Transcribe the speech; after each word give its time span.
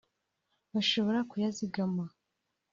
bashobora 0.73 1.19
kuyazigama 1.29 2.03